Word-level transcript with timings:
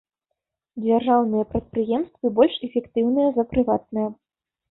Дзяржаўныя 0.85 1.43
прадпрыемствы 1.51 2.27
больш 2.39 2.57
эфектыўныя 2.67 3.27
за 3.35 3.43
прыватныя. 3.51 4.09